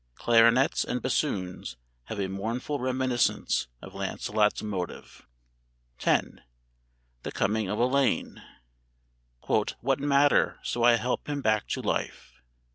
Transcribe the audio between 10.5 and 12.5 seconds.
so I help him back to life?")